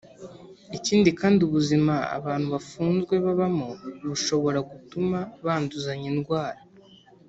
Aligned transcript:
Ikindi 0.77 1.09
kandi 1.19 1.39
ubuzima 1.47 1.93
abantu 2.17 2.47
bafunzwe 2.55 3.13
babamo 3.25 3.67
bushobora 4.09 4.59
gutuma 4.71 5.17
banduzanya 5.45 6.07
indwara 6.15 6.59